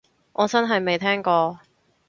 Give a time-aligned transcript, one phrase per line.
[0.33, 1.59] 我真係未聽過